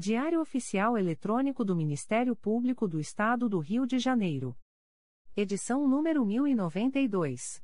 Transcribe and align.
Diário 0.00 0.40
Oficial 0.40 0.96
Eletrônico 0.96 1.62
do 1.62 1.76
Ministério 1.76 2.34
Público 2.34 2.88
do 2.88 2.98
Estado 2.98 3.50
do 3.50 3.58
Rio 3.58 3.86
de 3.86 3.98
Janeiro. 3.98 4.56
Edição 5.36 5.86
número 5.86 6.24
1092. 6.24 7.62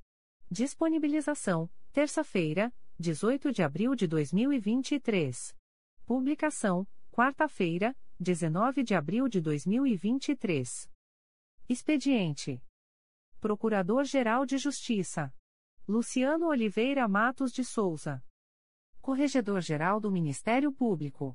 Disponibilização: 0.50 1.66
terça-feira, 1.94 2.70
18 2.98 3.50
de 3.52 3.62
abril 3.62 3.94
de 3.94 4.06
2023. 4.06 5.56
Publicação: 6.04 6.86
quarta-feira, 7.10 7.96
19 8.20 8.82
de 8.82 8.94
abril 8.94 9.28
de 9.30 9.40
2023. 9.40 10.90
Expediente: 11.66 12.62
Procurador-Geral 13.40 14.44
de 14.44 14.58
Justiça 14.58 15.32
Luciano 15.88 16.48
Oliveira 16.48 17.08
Matos 17.08 17.50
de 17.50 17.64
Souza. 17.64 18.22
Corregedor-Geral 19.00 19.98
do 19.98 20.10
Ministério 20.10 20.70
Público 20.70 21.34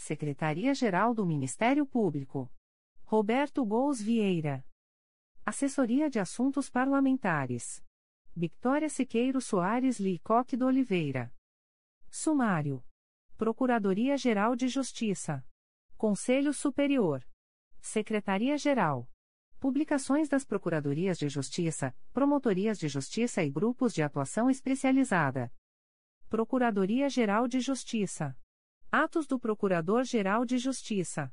Secretaria-Geral 0.00 1.14
do 1.14 1.26
Ministério 1.26 1.84
Público. 1.84 2.50
Roberto 3.04 3.62
Gous 3.66 4.00
Vieira. 4.00 4.66
Assessoria 5.44 6.08
de 6.08 6.18
Assuntos 6.18 6.70
Parlamentares. 6.70 7.84
Victoria 8.34 8.88
Siqueiro 8.88 9.42
Soares 9.42 10.00
Licoque 10.00 10.56
do 10.56 10.64
Oliveira. 10.64 11.30
Sumário. 12.10 12.82
Procuradoria-Geral 13.36 14.56
de 14.56 14.68
Justiça. 14.68 15.46
Conselho 15.98 16.54
Superior. 16.54 17.22
Secretaria-Geral. 17.82 19.06
Publicações 19.60 20.30
das 20.30 20.46
Procuradorias 20.46 21.18
de 21.18 21.28
Justiça, 21.28 21.94
Promotorias 22.10 22.78
de 22.78 22.88
Justiça 22.88 23.44
e 23.44 23.50
Grupos 23.50 23.92
de 23.92 24.02
Atuação 24.02 24.48
Especializada. 24.48 25.52
Procuradoria-Geral 26.30 27.46
de 27.46 27.60
Justiça. 27.60 28.34
Atos 28.92 29.24
do 29.24 29.38
Procurador-Geral 29.38 30.44
de 30.44 30.58
Justiça. 30.58 31.32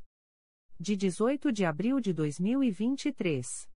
De 0.80 0.96
18 0.96 1.52
de 1.52 1.66
abril 1.66 2.00
de 2.00 2.14
2023. 2.14 3.68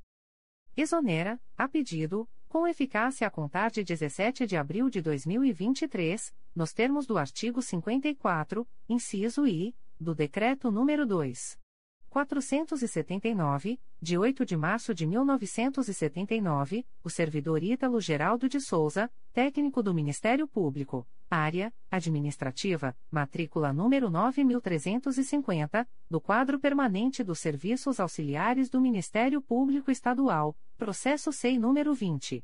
Exonera 0.75 1.39
a 1.55 1.67
pedido 1.67 2.27
com 2.47 2.67
eficácia 2.67 3.27
a 3.27 3.29
contar 3.29 3.71
de 3.71 3.83
17 3.83 4.47
de 4.47 4.55
abril 4.55 4.89
de 4.89 5.01
2023, 5.01 6.33
nos 6.55 6.73
termos 6.73 7.05
do 7.05 7.17
artigo 7.17 7.61
54, 7.61 8.67
inciso 8.87 9.45
I, 9.45 9.75
do 9.99 10.15
Decreto 10.15 10.71
nº 10.71 11.05
2. 11.05 11.66
479, 12.09 13.79
de 14.01 14.17
8 14.17 14.45
de 14.45 14.57
março 14.57 14.93
de 14.93 15.05
1979, 15.05 16.85
o 17.03 17.09
servidor 17.09 17.63
Ítalo 17.63 18.01
Geraldo 18.01 18.49
de 18.49 18.59
Souza, 18.59 19.09
técnico 19.33 19.83
do 19.83 19.93
Ministério 19.93 20.47
Público, 20.47 21.07
área 21.29 21.73
administrativa, 21.91 22.95
matrícula 23.11 23.73
número 23.73 24.09
9350, 24.09 25.85
do 26.09 26.21
quadro 26.21 26.59
permanente 26.59 27.23
dos 27.23 27.39
serviços 27.39 27.99
auxiliares 27.99 28.69
do 28.69 28.79
Ministério 28.79 29.41
Público 29.41 29.91
Estadual, 29.91 30.55
processo 30.77 31.29
SEI 31.31 31.59
número 31.59 31.93
20 31.93 32.43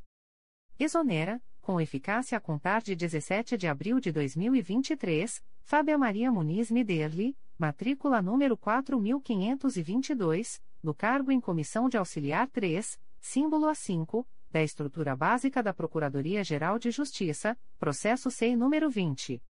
Exonera, 0.78 1.42
com 1.62 1.82
eficácia 1.82 2.38
a 2.38 2.42
contar 2.42 2.82
de 2.82 2.96
17 2.96 3.58
de 3.58 3.68
abril 3.68 4.00
de 4.00 4.12
2023, 4.12 5.44
Fábia 5.62 5.98
Maria 5.98 6.32
Muniz 6.32 6.70
Miderli, 6.72 7.36
matrícula 7.58 8.22
número 8.22 8.56
4522, 8.58 10.62
no 10.82 10.94
cargo 10.94 11.32
em 11.32 11.40
Comissão 11.40 11.88
de 11.90 11.98
Auxiliar 11.98 12.48
3, 12.48 13.00
símbolo 13.20 13.68
A5, 13.68 14.26
da 14.50 14.64
estrutura 14.64 15.16
básica 15.16 15.62
da 15.62 15.72
Procuradoria-Geral 15.74 16.80
de 16.80 16.90
Justiça, 16.90 17.56
processo 17.78 18.32
SEI 18.32 18.56
número 18.56 18.90
20. 18.90 19.44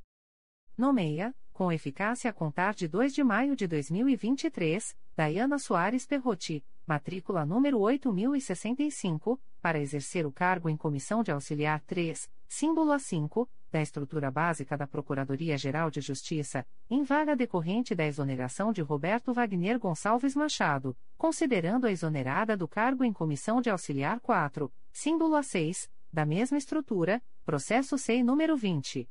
Nomeia, 0.76 1.34
com 1.52 1.70
eficácia 1.70 2.30
a 2.30 2.32
contar 2.32 2.74
de 2.74 2.88
2 2.88 3.14
de 3.14 3.22
maio 3.22 3.54
de 3.54 3.66
2023, 3.66 4.96
Dayana 5.14 5.58
Soares 5.58 6.06
Perroti, 6.06 6.64
matrícula 6.86 7.44
número 7.44 7.78
8065, 7.78 9.40
para 9.60 9.78
exercer 9.78 10.26
o 10.26 10.32
cargo 10.32 10.68
em 10.68 10.76
Comissão 10.76 11.22
de 11.22 11.30
Auxiliar 11.30 11.80
3, 11.82 12.28
símbolo 12.48 12.92
A5, 12.92 13.46
da 13.72 13.80
estrutura 13.80 14.30
básica 14.30 14.76
da 14.76 14.86
Procuradoria-Geral 14.86 15.90
de 15.90 16.02
Justiça, 16.02 16.66
em 16.90 17.02
vaga 17.02 17.34
decorrente 17.34 17.94
da 17.94 18.06
exoneração 18.06 18.70
de 18.70 18.82
Roberto 18.82 19.32
Wagner 19.32 19.78
Gonçalves 19.78 20.36
Machado, 20.36 20.94
considerando 21.16 21.86
a 21.86 21.90
exonerada 21.90 22.54
do 22.54 22.68
cargo 22.68 23.02
em 23.02 23.12
comissão 23.12 23.62
de 23.62 23.70
auxiliar 23.70 24.20
4, 24.20 24.70
símbolo 24.92 25.36
A6, 25.36 25.88
da 26.12 26.26
mesma 26.26 26.58
estrutura, 26.58 27.22
processo 27.46 27.96
SEI 27.96 28.22
número 28.22 28.54
20. 28.56 29.08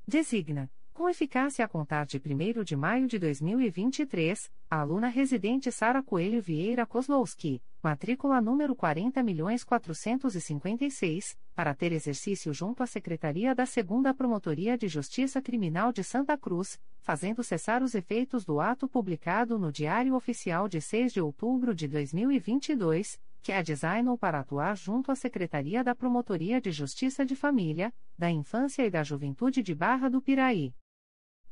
Designa, 0.06 0.70
com 0.92 1.08
eficácia 1.08 1.64
a 1.64 1.68
contar 1.68 2.04
de 2.06 2.18
1 2.18 2.64
de 2.64 2.76
maio 2.76 3.06
de 3.06 3.18
2023, 3.18 4.50
a 4.70 4.80
aluna 4.80 5.08
residente 5.08 5.70
Sara 5.70 6.02
Coelho 6.02 6.40
Vieira 6.40 6.86
Kozlowski, 6.86 7.62
matrícula 7.86 8.40
número 8.40 8.74
40.456, 8.74 11.36
para 11.54 11.72
ter 11.72 11.92
exercício 11.92 12.52
junto 12.52 12.82
à 12.82 12.86
Secretaria 12.86 13.54
da 13.54 13.62
2 13.62 13.76
Promotoria 14.16 14.76
de 14.76 14.88
Justiça 14.88 15.40
Criminal 15.40 15.92
de 15.92 16.02
Santa 16.02 16.36
Cruz, 16.36 16.80
fazendo 16.98 17.44
cessar 17.44 17.84
os 17.84 17.94
efeitos 17.94 18.44
do 18.44 18.60
ato 18.60 18.88
publicado 18.88 19.56
no 19.56 19.70
Diário 19.70 20.16
Oficial 20.16 20.68
de 20.68 20.80
6 20.80 21.12
de 21.12 21.20
outubro 21.20 21.72
de 21.72 21.86
2022, 21.86 23.20
que 23.40 23.52
é 23.52 23.62
designou 23.62 24.18
para 24.18 24.40
atuar 24.40 24.76
junto 24.76 25.12
à 25.12 25.14
Secretaria 25.14 25.84
da 25.84 25.94
Promotoria 25.94 26.60
de 26.60 26.72
Justiça 26.72 27.24
de 27.24 27.36
Família, 27.36 27.94
da 28.18 28.28
Infância 28.28 28.84
e 28.84 28.90
da 28.90 29.04
Juventude 29.04 29.62
de 29.62 29.76
Barra 29.76 30.10
do 30.10 30.20
Piraí. 30.20 30.74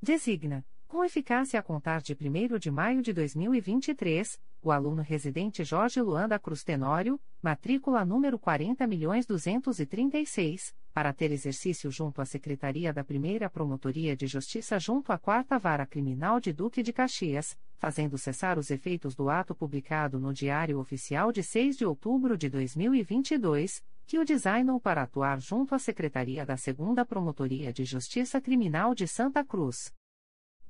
Designa 0.02 0.66
com 0.94 1.04
eficácia 1.04 1.58
a 1.58 1.62
contar 1.62 2.00
de 2.00 2.12
1 2.12 2.56
de 2.56 2.70
maio 2.70 3.02
de 3.02 3.12
2023, 3.12 4.38
o 4.62 4.70
aluno 4.70 5.02
residente 5.02 5.64
Jorge 5.64 6.00
Luan 6.00 6.28
da 6.28 6.38
Cruz 6.38 6.62
Tenório, 6.62 7.20
matrícula 7.42 8.04
número 8.04 8.38
40.236, 8.38 10.72
para 10.92 11.12
ter 11.12 11.32
exercício 11.32 11.90
junto 11.90 12.20
à 12.20 12.24
Secretaria 12.24 12.92
da 12.92 13.02
Primeira 13.02 13.50
Promotoria 13.50 14.16
de 14.16 14.28
Justiça 14.28 14.78
junto 14.78 15.10
à 15.10 15.18
Quarta 15.18 15.58
Vara 15.58 15.84
Criminal 15.84 16.38
de 16.38 16.52
Duque 16.52 16.80
de 16.80 16.92
Caxias, 16.92 17.58
fazendo 17.76 18.16
cessar 18.16 18.56
os 18.56 18.70
efeitos 18.70 19.16
do 19.16 19.28
ato 19.28 19.52
publicado 19.52 20.20
no 20.20 20.32
Diário 20.32 20.78
Oficial 20.78 21.32
de 21.32 21.42
6 21.42 21.76
de 21.76 21.84
outubro 21.84 22.38
de 22.38 22.48
2022, 22.48 23.82
que 24.06 24.16
o 24.16 24.24
designou 24.24 24.78
para 24.78 25.02
atuar 25.02 25.40
junto 25.40 25.74
à 25.74 25.78
Secretaria 25.80 26.46
da 26.46 26.56
Segunda 26.56 27.04
Promotoria 27.04 27.72
de 27.72 27.84
Justiça 27.84 28.40
Criminal 28.40 28.94
de 28.94 29.08
Santa 29.08 29.44
Cruz. 29.44 29.92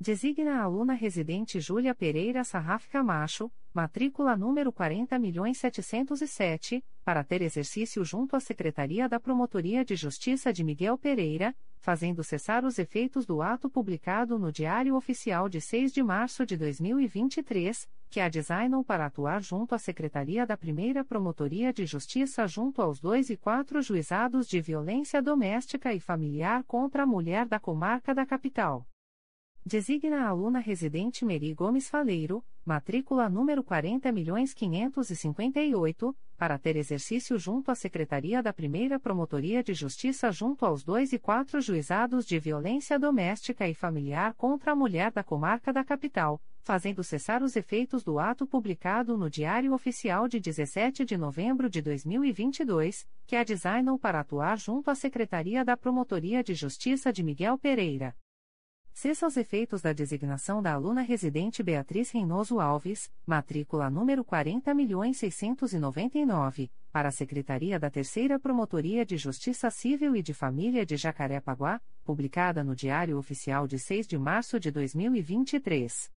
Designa 0.00 0.58
a 0.58 0.62
aluna 0.64 0.92
residente 0.92 1.60
Júlia 1.60 1.94
Pereira 1.94 2.42
Sarraf 2.42 2.88
Camacho, 2.88 3.48
matrícula 3.72 4.36
número 4.36 4.72
40.707, 4.72 6.82
para 7.04 7.22
ter 7.22 7.42
exercício 7.42 8.04
junto 8.04 8.34
à 8.34 8.40
Secretaria 8.40 9.08
da 9.08 9.20
Promotoria 9.20 9.84
de 9.84 9.94
Justiça 9.94 10.52
de 10.52 10.64
Miguel 10.64 10.98
Pereira, 10.98 11.54
fazendo 11.78 12.24
cessar 12.24 12.64
os 12.64 12.76
efeitos 12.78 13.24
do 13.24 13.40
ato 13.40 13.70
publicado 13.70 14.36
no 14.36 14.50
Diário 14.50 14.96
Oficial 14.96 15.48
de 15.48 15.60
6 15.60 15.92
de 15.92 16.02
março 16.02 16.44
de 16.44 16.56
2023, 16.56 17.88
que 18.10 18.18
a 18.20 18.28
designou 18.28 18.82
para 18.84 19.06
atuar 19.06 19.40
junto 19.42 19.76
à 19.76 19.78
Secretaria 19.78 20.44
da 20.44 20.56
Primeira 20.56 21.04
Promotoria 21.04 21.72
de 21.72 21.86
Justiça 21.86 22.48
junto 22.48 22.82
aos 22.82 22.98
dois 23.00 23.30
e 23.30 23.36
quatro 23.36 23.80
juizados 23.80 24.48
de 24.48 24.60
violência 24.60 25.22
doméstica 25.22 25.94
e 25.94 26.00
familiar 26.00 26.64
contra 26.64 27.04
a 27.04 27.06
mulher 27.06 27.46
da 27.46 27.60
comarca 27.60 28.12
da 28.12 28.26
capital. 28.26 28.84
Designa 29.66 30.26
a 30.26 30.28
aluna 30.28 30.59
residente 30.59 31.25
Meri 31.25 31.54
Gomes 31.54 31.88
Faleiro, 31.88 32.44
matrícula 32.66 33.30
número 33.30 33.64
40.558, 33.64 36.14
para 36.37 36.59
ter 36.59 36.76
exercício 36.76 37.38
junto 37.38 37.71
à 37.71 37.75
Secretaria 37.75 38.42
da 38.42 38.52
Primeira 38.52 39.00
Promotoria 39.00 39.64
de 39.64 39.73
Justiça 39.73 40.30
junto 40.30 40.66
aos 40.66 40.85
dois 40.85 41.14
e 41.14 41.18
quatro 41.18 41.62
juizados 41.62 42.26
de 42.26 42.38
violência 42.38 42.99
doméstica 42.99 43.66
e 43.66 43.73
familiar 43.73 44.35
contra 44.35 44.73
a 44.73 44.76
mulher 44.76 45.11
da 45.11 45.25
comarca 45.25 45.73
da 45.73 45.83
capital, 45.83 46.42
fazendo 46.61 47.02
cessar 47.02 47.42
os 47.42 47.56
efeitos 47.56 48.04
do 48.04 48.18
ato 48.18 48.47
publicado 48.47 49.16
no 49.16 49.30
Diário 49.30 49.73
Oficial 49.73 50.28
de 50.28 50.40
17 50.40 51.06
de 51.06 51.16
novembro 51.16 51.71
de 51.71 51.80
2022, 51.80 53.06
que 53.26 53.35
a 53.35 53.42
designou 53.42 53.99
para 53.99 54.21
atuar 54.21 54.59
junto 54.59 54.90
à 54.90 54.94
Secretaria 54.94 55.64
da 55.64 55.75
Promotoria 55.75 56.44
de 56.44 56.52
Justiça 56.52 57.11
de 57.11 57.23
Miguel 57.23 57.56
Pereira. 57.56 58.14
Cessa 58.96 59.26
os 59.26 59.36
efeitos 59.36 59.82
da 59.82 59.92
designação 59.92 60.62
da 60.62 60.72
aluna 60.72 61.02
residente 61.02 61.64
Beatriz 61.64 62.12
Reinoso 62.12 62.60
Alves, 62.60 63.10
matrícula 63.26 63.90
número 63.90 64.24
40.699, 64.24 66.70
para 66.92 67.08
a 67.08 67.12
Secretaria 67.12 67.76
da 67.76 67.90
Terceira 67.90 68.38
Promotoria 68.38 69.04
de 69.04 69.16
Justiça 69.16 69.68
Civil 69.68 70.14
e 70.14 70.22
de 70.22 70.32
Família 70.32 70.86
de 70.86 70.96
Jacarepaguá, 70.96 71.80
publicada 72.04 72.62
no 72.62 72.76
Diário 72.76 73.18
Oficial 73.18 73.66
de 73.66 73.80
6 73.80 74.06
de 74.06 74.16
março 74.16 74.60
de 74.60 74.70
2023. 74.70 76.12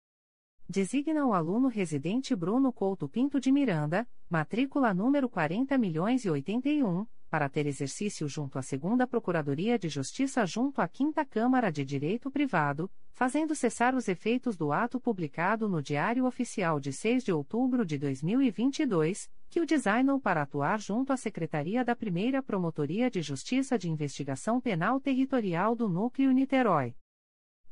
Designa 0.67 1.25
o 1.25 1.33
aluno 1.33 1.69
residente 1.69 2.35
Bruno 2.35 2.73
Couto 2.73 3.07
Pinto 3.07 3.39
de 3.39 3.53
Miranda, 3.53 4.05
matrícula 4.29 4.93
número 4.93 5.29
40.081, 5.29 7.07
para 7.35 7.49
ter 7.49 7.67
exercício 7.67 8.29
junto 8.29 8.57
à 8.57 8.61
Segunda 8.61 9.05
Procuradoria 9.05 9.77
de 9.77 9.89
Justiça 9.89 10.45
junto 10.45 10.79
à 10.79 10.87
Quinta 10.87 11.25
Câmara 11.25 11.69
de 11.69 11.83
Direito 11.83 12.31
Privado, 12.31 12.89
fazendo 13.11 13.53
cessar 13.53 13.93
os 13.93 14.07
efeitos 14.07 14.55
do 14.55 14.71
ato 14.71 15.01
publicado 15.01 15.67
no 15.67 15.81
Diário 15.81 16.25
Oficial 16.25 16.79
de 16.79 16.93
6 16.93 17.25
de 17.25 17.33
outubro 17.33 17.85
de 17.85 17.97
2022, 17.97 19.29
que 19.49 19.59
o 19.59 19.65
designou 19.65 20.17
para 20.17 20.43
atuar 20.43 20.79
junto 20.79 21.11
à 21.11 21.17
Secretaria 21.17 21.83
da 21.83 21.93
Primeira 21.93 22.41
Promotoria 22.41 23.11
de 23.11 23.21
Justiça 23.21 23.77
de 23.77 23.89
Investigação 23.89 24.61
Penal 24.61 25.01
Territorial 25.01 25.75
do 25.75 25.89
Núcleo 25.89 26.31
Niterói. 26.31 26.95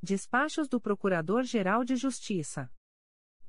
Despachos 0.01 0.67
do 0.67 0.77
Procurador-Geral 0.77 1.85
de 1.85 1.95
Justiça. 1.95 2.69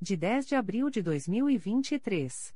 De 0.00 0.16
10 0.16 0.46
de 0.46 0.54
abril 0.54 0.88
de 0.90 1.02
2023. 1.02 2.54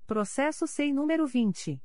Processo 0.04 0.66
SEI 0.66 0.92
número 0.92 1.28
20. 1.28 1.80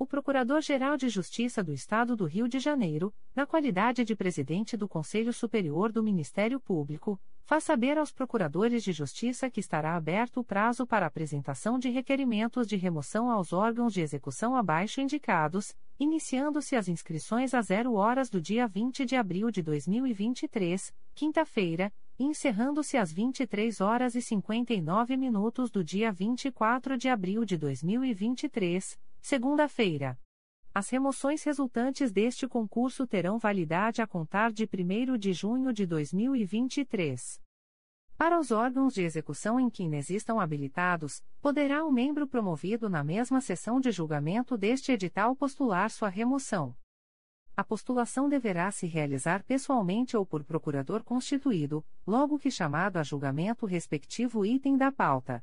O 0.00 0.06
Procurador-Geral 0.06 0.96
de 0.96 1.10
Justiça 1.10 1.62
do 1.62 1.74
Estado 1.74 2.16
do 2.16 2.24
Rio 2.24 2.48
de 2.48 2.58
Janeiro, 2.58 3.12
na 3.36 3.44
qualidade 3.44 4.02
de 4.02 4.16
presidente 4.16 4.74
do 4.74 4.88
Conselho 4.88 5.30
Superior 5.30 5.92
do 5.92 6.02
Ministério 6.02 6.58
Público, 6.58 7.20
faz 7.44 7.64
saber 7.64 7.98
aos 7.98 8.10
procuradores 8.10 8.82
de 8.82 8.92
justiça 8.92 9.50
que 9.50 9.60
estará 9.60 9.94
aberto 9.94 10.40
o 10.40 10.44
prazo 10.44 10.86
para 10.86 11.04
apresentação 11.04 11.78
de 11.78 11.90
requerimentos 11.90 12.66
de 12.66 12.76
remoção 12.76 13.30
aos 13.30 13.52
órgãos 13.52 13.92
de 13.92 14.00
execução 14.00 14.56
abaixo 14.56 15.02
indicados, 15.02 15.76
iniciando-se 15.98 16.76
as 16.76 16.88
inscrições 16.88 17.52
às 17.52 17.66
0 17.66 17.92
horas 17.92 18.30
do 18.30 18.40
dia 18.40 18.66
20 18.66 19.04
de 19.04 19.16
abril 19.16 19.50
de 19.50 19.60
2023, 19.60 20.94
quinta-feira, 21.14 21.92
encerrando-se 22.18 22.96
às 22.96 23.12
23 23.12 23.82
horas 23.82 24.14
e 24.14 24.22
59 24.22 25.14
minutos 25.18 25.70
do 25.70 25.84
dia 25.84 26.10
24 26.10 26.96
de 26.96 27.10
abril 27.10 27.44
de 27.44 27.58
2023, 27.58 28.98
segunda-feira. 29.20 30.18
As 30.72 30.88
remoções 30.88 31.42
resultantes 31.42 32.12
deste 32.12 32.46
concurso 32.46 33.06
terão 33.06 33.38
validade 33.38 34.00
a 34.00 34.06
contar 34.06 34.52
de 34.52 34.64
1 34.64 35.18
de 35.18 35.32
junho 35.32 35.72
de 35.72 35.84
2023. 35.84 37.40
Para 38.16 38.38
os 38.38 38.50
órgãos 38.50 38.94
de 38.94 39.02
execução 39.02 39.58
em 39.58 39.68
que 39.68 39.82
inexistam 39.82 40.38
habilitados, 40.38 41.24
poderá 41.40 41.84
o 41.84 41.90
membro 41.90 42.28
promovido 42.28 42.88
na 42.88 43.02
mesma 43.02 43.40
sessão 43.40 43.80
de 43.80 43.90
julgamento 43.90 44.56
deste 44.56 44.92
edital 44.92 45.34
postular 45.34 45.90
sua 45.90 46.08
remoção. 46.08 46.76
A 47.56 47.64
postulação 47.64 48.28
deverá 48.28 48.70
se 48.70 48.86
realizar 48.86 49.42
pessoalmente 49.42 50.16
ou 50.16 50.24
por 50.24 50.44
procurador 50.44 51.02
constituído, 51.02 51.84
logo 52.06 52.38
que 52.38 52.50
chamado 52.50 52.96
a 52.96 53.02
julgamento 53.02 53.66
respectivo 53.66 54.46
item 54.46 54.76
da 54.76 54.92
pauta. 54.92 55.42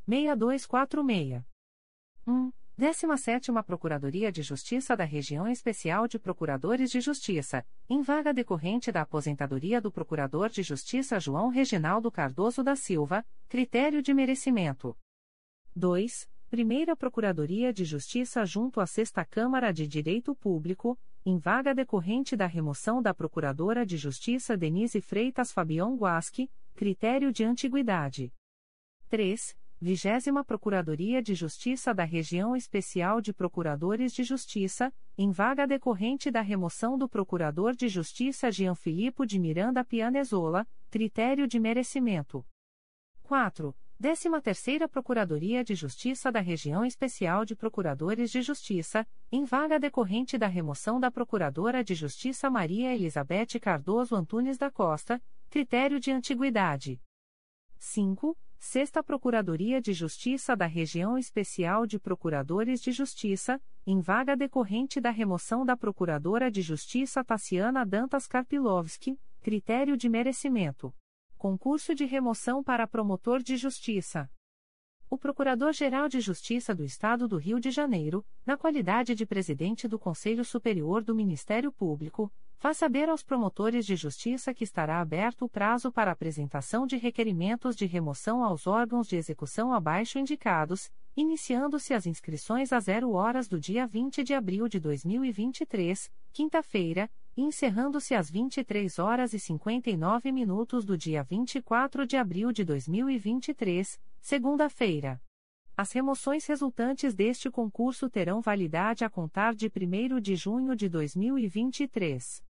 6246. 0.11 1.41
1. 2.27 2.51
17 2.77 3.51
Procuradoria 3.65 4.31
de 4.31 4.41
Justiça 4.41 4.97
da 4.97 5.05
Região 5.05 5.47
Especial 5.47 6.07
de 6.07 6.19
Procuradores 6.19 6.91
de 6.91 6.99
Justiça, 6.99 7.65
em 7.87 8.01
vaga 8.01 8.33
decorrente 8.33 8.91
da 8.91 9.03
aposentadoria 9.03 9.79
do 9.79 9.91
Procurador 9.91 10.49
de 10.49 10.63
Justiça 10.63 11.19
João 11.19 11.47
Reginaldo 11.47 12.11
Cardoso 12.11 12.61
da 12.63 12.75
Silva, 12.75 13.25
critério 13.47 14.01
de 14.01 14.13
merecimento. 14.13 14.97
2. 15.75 16.29
Primeira 16.49 16.93
Procuradoria 16.95 17.71
de 17.71 17.85
Justiça 17.85 18.45
junto 18.45 18.81
à 18.81 18.87
Sexta 18.87 19.23
Câmara 19.23 19.71
de 19.71 19.87
Direito 19.87 20.35
Público, 20.35 20.99
em 21.25 21.37
vaga 21.37 21.73
decorrente 21.73 22.35
da 22.35 22.47
remoção 22.47 23.01
da 23.01 23.13
Procuradora 23.13 23.85
de 23.85 23.95
Justiça 23.95 24.57
Denise 24.57 24.99
Freitas 24.99 25.53
Fabião 25.53 25.95
Guasque, 25.95 26.49
critério 26.73 27.31
de 27.31 27.45
antiguidade. 27.45 28.33
3. 29.07 29.55
Vigésima 29.83 30.43
Procuradoria 30.43 31.23
de 31.23 31.33
Justiça 31.33 31.91
da 31.91 32.03
Região 32.03 32.55
Especial 32.55 33.19
de 33.19 33.33
Procuradores 33.33 34.13
de 34.13 34.23
Justiça, 34.23 34.93
em 35.17 35.31
vaga 35.31 35.65
decorrente 35.65 36.29
da 36.29 36.39
remoção 36.39 36.99
do 36.99 37.09
Procurador 37.09 37.75
de 37.75 37.87
Justiça 37.87 38.51
Jean 38.51 38.75
Filipe 38.75 39.25
de 39.25 39.39
Miranda 39.39 39.83
Pianezola, 39.83 40.67
critério 40.91 41.47
de 41.47 41.59
merecimento. 41.59 42.45
4. 43.23 43.75
Décima 43.99 44.39
Terceira 44.39 44.87
Procuradoria 44.87 45.63
de 45.63 45.73
Justiça 45.73 46.31
da 46.31 46.41
Região 46.41 46.85
Especial 46.85 47.43
de 47.43 47.55
Procuradores 47.55 48.29
de 48.29 48.43
Justiça, 48.43 49.07
em 49.31 49.45
vaga 49.45 49.79
decorrente 49.79 50.37
da 50.37 50.45
remoção 50.45 50.99
da 50.99 51.09
Procuradora 51.09 51.83
de 51.83 51.95
Justiça 51.95 52.51
Maria 52.51 52.93
Elizabeth 52.93 53.59
Cardoso 53.59 54.15
Antunes 54.15 54.59
da 54.59 54.69
Costa, 54.69 55.19
critério 55.49 55.99
de 55.99 56.11
antiguidade. 56.11 57.01
5. 57.79 58.37
Sexta 58.63 59.01
Procuradoria 59.01 59.81
de 59.81 59.91
Justiça 59.91 60.55
da 60.55 60.67
Região 60.67 61.17
Especial 61.17 61.87
de 61.87 61.97
Procuradores 61.97 62.79
de 62.79 62.91
Justiça, 62.91 63.59
em 63.87 63.99
vaga 63.99 64.37
decorrente 64.37 65.01
da 65.01 65.09
remoção 65.09 65.65
da 65.65 65.75
Procuradora 65.75 66.51
de 66.51 66.61
Justiça 66.61 67.23
Tassiana 67.23 67.83
Dantas 67.83 68.27
Karpilovski, 68.27 69.19
critério 69.41 69.97
de 69.97 70.07
merecimento. 70.07 70.93
Concurso 71.39 71.95
de 71.95 72.05
remoção 72.05 72.63
para 72.63 72.87
promotor 72.87 73.41
de 73.41 73.57
justiça. 73.57 74.29
O 75.09 75.17
Procurador-Geral 75.17 76.07
de 76.07 76.21
Justiça 76.21 76.75
do 76.75 76.83
Estado 76.83 77.27
do 77.27 77.37
Rio 77.37 77.59
de 77.59 77.71
Janeiro, 77.71 78.23
na 78.45 78.55
qualidade 78.55 79.15
de 79.15 79.25
presidente 79.25 79.87
do 79.87 79.97
Conselho 79.97 80.45
Superior 80.45 81.03
do 81.03 81.15
Ministério 81.15 81.71
Público, 81.71 82.31
faz 82.61 82.77
saber 82.77 83.09
aos 83.09 83.23
promotores 83.23 83.87
de 83.87 83.95
justiça 83.95 84.53
que 84.53 84.63
estará 84.63 85.01
aberto 85.01 85.45
o 85.45 85.49
prazo 85.49 85.91
para 85.91 86.11
apresentação 86.11 86.85
de 86.85 86.95
requerimentos 86.95 87.75
de 87.75 87.87
remoção 87.87 88.43
aos 88.43 88.67
órgãos 88.67 89.07
de 89.07 89.15
execução 89.15 89.73
abaixo 89.73 90.19
indicados, 90.19 90.91
iniciando-se 91.17 91.91
as 91.91 92.05
inscrições 92.05 92.71
às 92.71 92.83
0 92.83 93.13
horas 93.13 93.47
do 93.47 93.59
dia 93.59 93.87
20 93.87 94.23
de 94.23 94.35
abril 94.35 94.67
de 94.67 94.79
2023, 94.79 96.11
quinta-feira, 96.31 97.09
e 97.35 97.41
encerrando-se 97.41 98.13
às 98.13 98.29
23 98.29 98.99
horas 98.99 99.33
e 99.33 99.39
59 99.39 100.31
minutos 100.31 100.85
do 100.85 100.95
dia 100.95 101.23
24 101.23 102.05
de 102.05 102.15
abril 102.15 102.51
de 102.51 102.63
2023, 102.63 103.99
segunda-feira. 104.19 105.19
As 105.75 105.91
remoções 105.93 106.45
resultantes 106.45 107.15
deste 107.15 107.49
concurso 107.49 108.07
terão 108.07 108.39
validade 108.39 109.03
a 109.03 109.09
contar 109.09 109.55
de 109.55 109.65
1 109.65 110.21
de 110.21 110.35
junho 110.35 110.75
de 110.75 110.87
2023. 110.87 112.50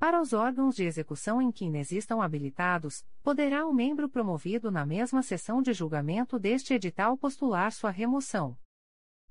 Para 0.00 0.18
os 0.18 0.32
órgãos 0.32 0.76
de 0.76 0.84
execução 0.84 1.42
em 1.42 1.52
que 1.52 1.66
inexistam 1.66 2.22
habilitados, 2.22 3.04
poderá 3.22 3.66
o 3.66 3.72
membro 3.74 4.08
promovido 4.08 4.70
na 4.70 4.86
mesma 4.86 5.22
sessão 5.22 5.60
de 5.60 5.74
julgamento 5.74 6.38
deste 6.38 6.72
edital 6.72 7.18
postular 7.18 7.70
sua 7.70 7.90
remoção. 7.90 8.56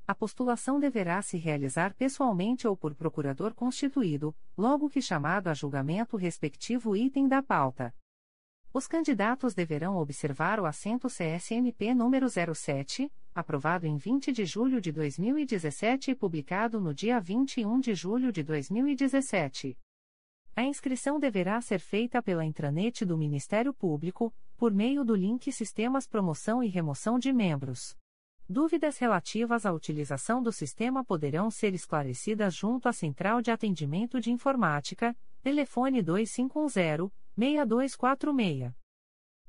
A 0.05 0.13
postulação 0.13 0.79
deverá 0.79 1.23
se 1.23 1.37
realizar 1.37 1.95
pessoalmente 1.95 2.67
ou 2.67 2.77
por 2.77 2.93
procurador 2.93 3.55
constituído, 3.55 4.35
logo 4.55 4.91
que 4.91 5.01
chamado 5.01 5.47
a 5.47 5.55
julgamento 5.55 6.15
respectivo 6.15 6.95
item 6.95 7.27
da 7.27 7.41
pauta. 7.41 7.91
Os 8.71 8.85
candidatos 8.85 9.55
deverão 9.55 9.97
observar 9.97 10.59
o 10.59 10.67
assento 10.67 11.07
CSMP 11.07 11.95
número 11.95 12.27
07, 12.29 13.11
aprovado 13.33 13.87
em 13.87 13.97
20 13.97 14.31
de 14.31 14.45
julho 14.45 14.79
de 14.79 14.91
2017 14.91 16.11
e 16.11 16.15
publicado 16.15 16.79
no 16.79 16.93
dia 16.93 17.19
21 17.19 17.79
de 17.79 17.95
julho 17.95 18.31
de 18.31 18.43
2017. 18.43 19.75
A 20.59 20.63
inscrição 20.65 21.19
deverá 21.21 21.61
ser 21.61 21.79
feita 21.79 22.21
pela 22.21 22.43
intranet 22.43 23.05
do 23.05 23.17
Ministério 23.17 23.73
Público, 23.73 24.33
por 24.57 24.73
meio 24.73 25.05
do 25.05 25.15
link 25.15 25.49
Sistemas 25.53 26.05
Promoção 26.05 26.61
e 26.61 26.67
Remoção 26.67 27.17
de 27.17 27.31
Membros. 27.31 27.95
Dúvidas 28.49 28.97
relativas 28.97 29.65
à 29.65 29.71
utilização 29.71 30.43
do 30.43 30.51
sistema 30.51 31.01
poderão 31.01 31.49
ser 31.49 31.73
esclarecidas 31.73 32.53
junto 32.53 32.89
à 32.89 32.91
Central 32.91 33.41
de 33.41 33.51
Atendimento 33.51 34.19
de 34.19 34.33
Informática, 34.33 35.15
telefone 35.41 36.03
2510-6246. 36.03 38.73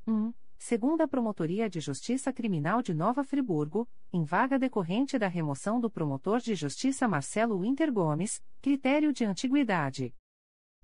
1. 0.07 0.33
segunda 0.57 1.09
Promotoria 1.09 1.69
de 1.69 1.81
Justiça 1.81 2.33
Criminal 2.33 2.83
de 2.83 2.95
Nova 2.95 3.25
Friburgo, 3.25 3.89
em 4.13 4.23
vaga 4.23 4.61
decorrente 4.61 5.19
da 5.19 5.27
remoção 5.27 5.81
do 5.81 5.91
promotor 5.91 6.39
de 6.39 6.55
justiça 6.55 7.09
Marcelo 7.09 7.63
Winter 7.63 7.93
Gomes, 7.93 8.41
critério 8.63 9.13
de 9.13 9.25
antiguidade. 9.25 10.15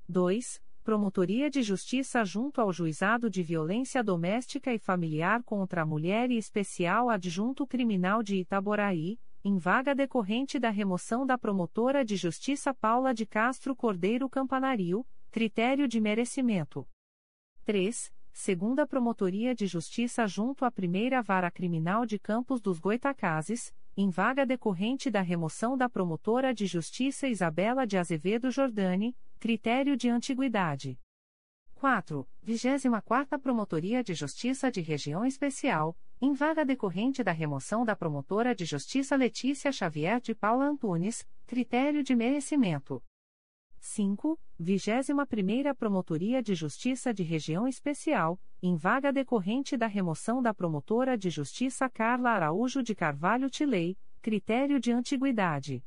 2. 0.09 0.63
Promotoria 0.85 1.51
de 1.51 1.63
Justiça 1.63 2.25
junto 2.25 2.61
ao 2.61 2.73
Juizado 2.73 3.29
de 3.29 3.43
Violência 3.43 4.05
Doméstica 4.05 4.73
e 4.73 4.79
Familiar 4.79 5.43
contra 5.43 5.83
a 5.83 5.87
Mulher 5.87 6.31
e 6.31 6.37
Especial 6.37 7.11
Adjunto 7.11 7.67
Criminal 7.67 8.23
de 8.23 8.37
Itaboraí, 8.37 9.19
em 9.45 9.59
vaga 9.59 9.95
decorrente 9.95 10.61
da 10.61 10.71
remoção 10.71 11.27
da 11.27 11.37
promotora 11.37 12.05
de 12.05 12.15
justiça 12.15 12.73
Paula 12.73 13.13
de 13.13 13.27
Castro 13.27 13.75
Cordeiro 13.75 14.29
Campanario, 14.29 15.05
critério 15.31 15.89
de 15.89 16.01
merecimento. 16.01 16.87
3 17.65 18.13
segunda 18.39 18.87
Promotoria 18.87 19.55
de 19.55 19.67
Justiça 19.67 20.27
junto 20.27 20.67
à 20.67 20.71
Primeira 20.71 21.23
Vara 21.23 21.51
Criminal 21.51 22.05
de 22.05 22.19
Campos 22.19 22.61
dos 22.61 22.79
Goitacazes, 22.79 23.75
em 23.97 24.11
vaga 24.11 24.45
decorrente 24.45 25.11
da 25.11 25.23
remoção 25.23 25.75
da 25.75 25.89
promotora 25.89 26.53
de 26.53 26.67
Justiça 26.67 27.27
Isabela 27.27 27.87
de 27.87 27.97
Azevedo 27.97 28.51
Jordani, 28.51 29.17
critério 29.39 29.97
de 29.97 30.09
antiguidade. 30.09 30.99
4. 31.75 32.27
24ª 32.45 33.39
Promotoria 33.39 34.03
de 34.03 34.15
Justiça 34.15 34.71
de 34.71 34.81
Região 34.81 35.25
Especial, 35.25 35.97
em 36.21 36.33
vaga 36.33 36.65
decorrente 36.65 37.23
da 37.23 37.33
remoção 37.33 37.85
da 37.85 37.95
promotora 37.95 38.55
de 38.55 38.65
Justiça 38.65 39.15
Letícia 39.15 39.71
Xavier 39.71 40.21
de 40.21 40.35
Paula 40.35 40.65
Antunes, 40.65 41.29
critério 41.47 42.03
de 42.03 42.15
merecimento. 42.15 43.03
5. 43.79 44.41
21ª 44.61 45.75
Promotoria 45.75 46.43
de 46.43 46.55
Justiça 46.55 47.13
de 47.13 47.23
Região 47.23 47.69
Especial, 47.69 48.41
em 48.63 48.75
vaga 48.75 49.13
decorrente 49.13 49.77
da 49.77 49.87
remoção 49.87 50.41
da 50.41 50.55
promotora 50.55 51.17
de 51.17 51.29
Justiça 51.29 51.89
Carla 51.91 52.31
Araújo 52.31 52.83
de 52.83 52.95
Carvalho 52.95 53.51
Tilei, 53.51 53.99
critério 54.23 54.81
de 54.81 54.91
antiguidade. 54.91 55.85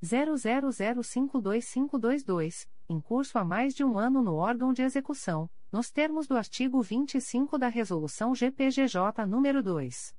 00052522, 0.04 2.68
em 2.90 3.02
curso 3.02 3.38
há 3.38 3.44
mais 3.44 3.74
de 3.74 3.84
um 3.84 3.98
ano 3.98 4.22
no 4.22 4.36
órgão 4.36 4.72
de 4.72 4.82
execução, 4.82 5.50
nos 5.72 5.92
termos 5.92 6.28
do 6.28 6.38
artigo 6.38 6.82
25 6.82 7.58
da 7.58 7.68
Resolução 7.68 8.34
GPGJ 8.36 9.26
nº 9.26 9.62
2. 9.62 10.16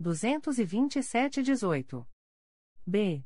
227-18. 0.00 2.06
B. 2.86 3.24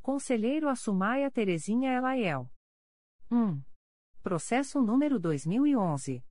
Conselheiro 0.00 0.68
Assumaia 0.68 1.28
Terezinha 1.30 1.92
Elaiel. 1.92 2.48
1. 3.30 3.60
processo 4.22 4.80
número 4.80 5.18
2011. 5.18 6.24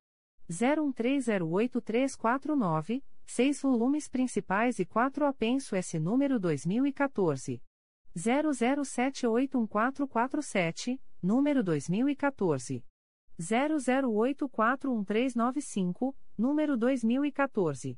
01308349, 0.50 3.04
seis 3.24 3.62
volumes 3.62 4.08
principais 4.08 4.78
e 4.78 4.84
quatro 4.84 5.24
apenso 5.26 5.74
S 5.74 5.98
número 5.98 6.38
2014. 6.38 7.62
00781447, 8.16 10.98
número 11.22 11.62
2014. 11.62 12.82
00841395, 13.40 16.14
número 16.36 16.76
2014. 16.76 17.96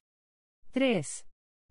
3. 0.72 1.26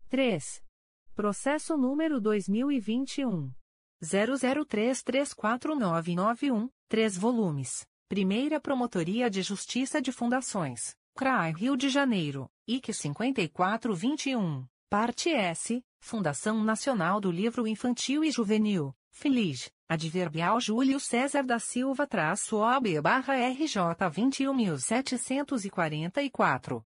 3. 0.10 0.62
Processo 1.16 1.78
número 1.78 2.20
2021. 2.20 3.50
00334991, 4.04 6.70
3 6.90 7.18
volumes. 7.18 7.88
Primeira 8.08 8.60
Promotoria 8.60 9.32
de 9.32 9.42
Justiça 9.42 10.00
de 10.00 10.12
Fundações, 10.12 10.96
CRAI 11.16 11.54
Rio 11.54 11.76
de 11.76 11.90
Janeiro, 11.90 12.48
IC 12.68 12.94
5421, 12.94 14.68
Parte 14.88 15.32
S, 15.32 15.84
Fundação 16.00 16.64
Nacional 16.64 17.20
do 17.20 17.32
Livro 17.32 17.68
Infantil 17.68 18.24
e 18.24 18.30
Juvenil, 18.30 18.96
Feliz, 19.10 19.72
Adverbial 19.90 20.62
Júlio 20.62 21.00
César 21.00 21.42
da 21.42 21.58
Silva 21.58 22.06
traço 22.06 22.58
OB 22.58 23.02
barra 23.02 23.34
RJ 23.34 23.82
21.744. 24.12 26.86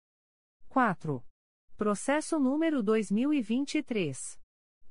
4. 0.69 1.23
Processo 1.75 2.37
número 2.37 2.83
2023. 2.83 4.37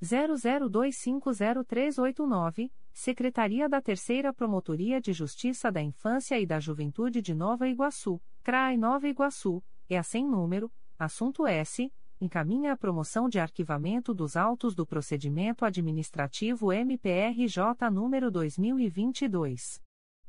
00250389, 0.03 2.73
Secretaria 2.99 3.69
da 3.69 3.83
Terceira 3.83 4.33
Promotoria 4.33 5.03
de 5.03 5.13
Justiça 5.13 5.71
da 5.71 5.83
Infância 5.83 6.41
e 6.41 6.47
da 6.47 6.59
Juventude 6.59 7.21
de 7.21 7.35
Nova 7.35 7.69
Iguaçu, 7.69 8.19
CRAI 8.43 8.79
Nova 8.79 9.07
Iguaçu, 9.07 9.63
é 9.87 10.03
sem 10.03 10.27
número, 10.27 10.73
assunto 10.99 11.47
S. 11.47 11.93
encaminha 12.19 12.73
a 12.73 12.77
promoção 12.77 13.29
de 13.29 13.39
arquivamento 13.39 14.15
dos 14.15 14.35
autos 14.35 14.75
do 14.75 14.87
procedimento 14.87 15.67
administrativo 15.67 16.73
MPRJ 16.73 17.91
número 17.93 18.31
2022 18.31 19.83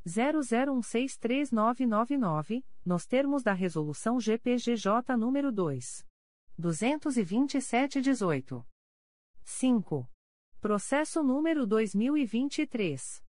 00163999, 0.06 2.66
nos 2.84 3.06
termos 3.06 3.44
da 3.44 3.54
resolução 3.54 4.20
GPGJ 4.20 5.16
número 5.18 5.54
2 5.54 6.06
22718. 6.58 8.62
5. 9.46 10.17
Processo 10.68 11.24
número 11.24 11.66
2023 11.66 13.24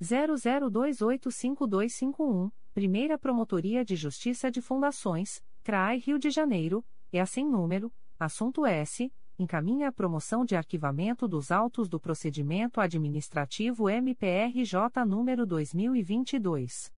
00285251, 0.00 2.52
Primeira 2.74 3.18
Promotoria 3.18 3.84
de 3.84 3.96
Justiça 3.96 4.48
de 4.50 4.60
Fundações, 4.60 5.42
CRAI 5.62 5.98
Rio 5.98 6.18
de 6.18 6.30
Janeiro, 6.30 6.84
é 7.12 7.20
assim 7.20 7.44
número, 7.44 7.92
assunto 8.22 8.64
S, 8.64 9.12
encaminha 9.38 9.88
a 9.88 9.92
promoção 9.92 10.44
de 10.44 10.54
arquivamento 10.54 11.26
dos 11.26 11.50
autos 11.50 11.88
do 11.88 11.98
procedimento 11.98 12.78
administrativo 12.80 13.88
MPRJ 13.88 15.04
número 15.06 15.46
2022 15.46 16.92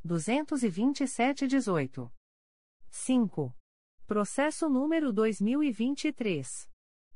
227-18. 0.04 2.10
5. 2.88 3.54
Processo 4.06 4.70
número 4.70 5.12
2023. 5.12 6.70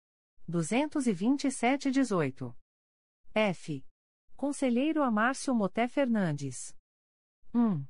227-18. 0.48 2.54
F. 3.34 3.84
Conselheiro 4.34 5.02
Amárcio 5.02 5.54
Moté 5.54 5.86
Fernandes. 5.86 6.74
1. 7.54 7.84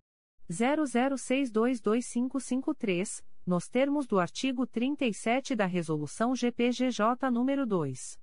00622553, 0.50 3.24
nos 3.46 3.68
termos 3.68 4.06
do 4.06 4.18
artigo 4.18 4.66
37 4.66 5.54
da 5.54 5.66
Resolução 5.66 6.34
GPGJ 6.34 7.30
nº 7.30 7.64
2. 7.64 8.18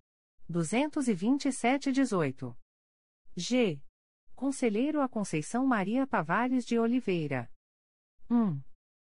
227-18. 0.51 2.53
G. 3.35 3.81
Conselheiro 4.35 5.01
a 5.01 5.07
Conceição 5.07 5.65
Maria 5.65 6.05
Tavares 6.05 6.65
de 6.65 6.77
Oliveira. 6.77 7.49
1. 8.29 8.61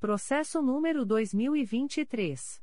Processo 0.00 0.60
número 0.60 1.06
2023. 1.06 2.60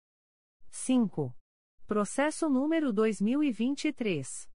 5. 0.71 1.35
Processo 1.85 2.49
número 2.49 2.93
2023. 2.93 4.49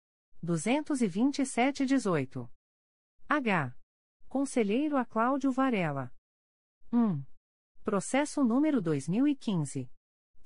227-18. 0.41 2.49
H. 3.27 3.75
Conselheiro 4.29 4.95
a 4.95 5.03
Cláudio 5.03 5.51
Varela. 5.51 6.09
1. 6.93 7.21
Processo 7.83 8.45
número 8.45 8.81
2015. 8.81 9.91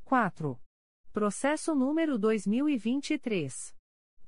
4. 0.04 0.56
Processo 1.12 1.74
número 1.74 2.16
2023. 2.16 3.76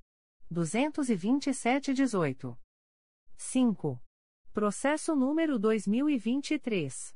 227-18. 0.52 2.58
5. 3.36 4.02
Processo 4.52 5.14
número 5.14 5.60
2023. 5.60 7.14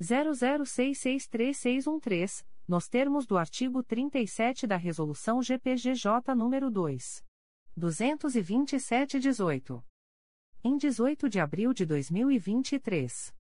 00663613, 0.00 2.44
nos 2.66 2.88
termos 2.88 3.26
do 3.26 3.36
artigo 3.36 3.82
37 3.82 4.66
da 4.68 4.76
Resolução 4.76 5.42
GPGJ 5.42 6.32
número 6.36 6.70
2. 6.70 7.24
227-18 7.76 9.82
em 10.62 10.76
18 10.76 11.26
de 11.28 11.40
abril 11.40 11.72
de 11.72 11.84
2023. 11.86 13.34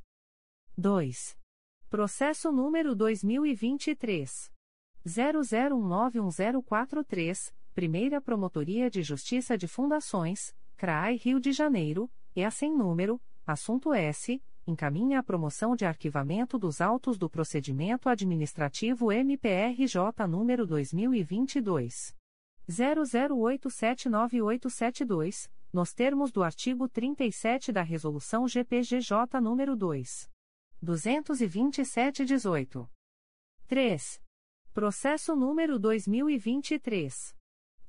2. 0.77 1.37
Processo 1.89 2.51
número 2.51 2.95
2023. 2.95 4.51
00191043, 5.07 7.53
Primeira 7.75 8.21
Promotoria 8.21 8.91
de 8.91 9.03
Justiça 9.03 9.59
de 9.59 9.69
Fundações, 9.69 10.55
CRAI 10.77 11.17
Rio 11.17 11.41
de 11.41 11.53
Janeiro, 11.53 12.11
e 12.35 12.43
a 12.45 12.51
sem 12.51 12.75
número, 12.75 13.21
assunto 13.47 13.93
S 13.93 14.43
encaminha 14.67 15.19
a 15.19 15.23
promoção 15.23 15.77
de 15.77 15.85
arquivamento 15.85 16.59
dos 16.59 16.81
autos 16.81 17.19
do 17.19 17.29
procedimento 17.29 18.09
administrativo 18.09 19.13
MPRJ 19.13 20.27
número 20.29 20.67
2022 20.67 22.17
00879872, 22.69 25.51
nos 25.73 25.93
termos 25.93 26.31
do 26.31 26.41
artigo 26.43 26.89
37 26.89 27.73
da 27.73 27.83
resolução 27.83 28.47
GPGJ 28.47 29.41
número 29.41 29.75
2 29.75 30.31
227/18. 30.83 32.89
3. 33.67 34.23
Processo 34.73 35.37
número 35.37 35.79
2023 35.79 37.35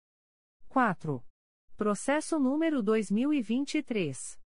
4. 0.69 1.23
Processo 1.77 2.39
número 2.39 2.83
2023. 2.83 4.41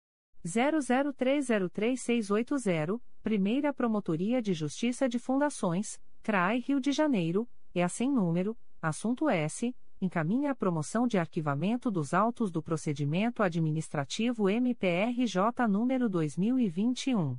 00303680, 0.44 3.00
Primeira 3.22 3.74
Promotoria 3.74 4.40
de 4.40 4.54
Justiça 4.54 5.08
de 5.08 5.18
Fundações, 5.18 6.00
CRAI 6.22 6.60
Rio 6.60 6.80
de 6.80 6.92
Janeiro, 6.92 7.48
é 7.74 7.82
a 7.82 7.88
sem 7.88 8.08
número, 8.10 8.56
assunto 8.80 9.28
S, 9.28 9.74
encaminha 10.00 10.52
a 10.52 10.54
promoção 10.54 11.06
de 11.06 11.18
arquivamento 11.18 11.90
dos 11.90 12.14
autos 12.14 12.50
do 12.50 12.62
procedimento 12.62 13.42
administrativo 13.42 14.48
MPRJ 14.48 15.68
número 15.68 16.08
2021 16.08 17.38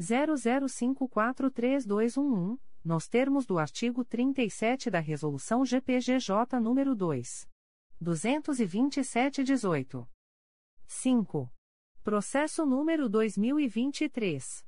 00543211, 0.00 2.58
nos 2.84 3.08
termos 3.08 3.46
do 3.46 3.58
artigo 3.58 4.04
37 4.04 4.90
da 4.90 5.00
Resolução 5.00 5.64
GPGJ 5.64 6.60
número 6.60 6.94
2 6.94 7.48
227/18. 8.02 10.06
5. 10.86 11.50
Processo 12.02 12.64
número 12.64 13.06
2023 13.08 14.64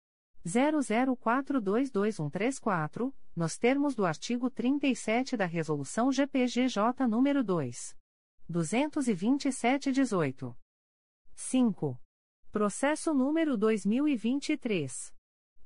00422134, 0.46 3.14
nos 3.34 3.56
termos 3.56 3.94
do 3.94 4.04
artigo 4.04 4.50
37 4.50 5.34
da 5.36 5.46
Resolução 5.46 6.12
GPGJ 6.12 7.06
nº 7.08 7.42
2. 7.42 7.96
227-18. 8.50 10.54
5. 11.34 11.98
Processo 12.52 13.14
número 13.14 13.56
2023. 13.56 15.14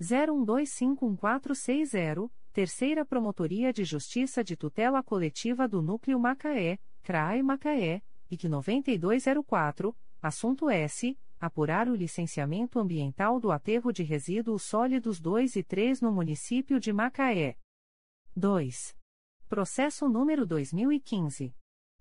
01251460, 0.00 2.28
Terceira 2.52 3.04
Promotoria 3.04 3.72
de 3.72 3.84
Justiça 3.84 4.42
de 4.42 4.56
Tutela 4.56 5.00
Coletiva 5.00 5.68
do 5.68 5.80
Núcleo 5.80 6.18
Macaé, 6.18 6.80
CRAE 7.04 7.40
Macaé, 7.40 8.02
IC 8.30 8.48
9204, 8.48 9.96
assunto 10.20 10.68
S. 10.68 11.16
Apurar 11.38 11.86
o 11.88 11.94
licenciamento 11.94 12.80
ambiental 12.80 13.38
do 13.38 13.52
aterro 13.52 13.92
de 13.92 14.02
resíduos 14.02 14.62
sólidos 14.62 15.20
2 15.20 15.56
e 15.56 15.62
3 15.62 16.00
no 16.00 16.10
município 16.10 16.80
de 16.80 16.94
Macaé. 16.94 17.58
2. 18.34 18.96
Processo 19.46 20.08
número 20.08 20.46
2015. 20.46 21.54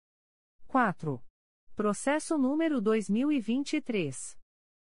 4. 0.71 1.21
Processo 1.75 2.37
número 2.37 2.79
2023. 2.79 4.37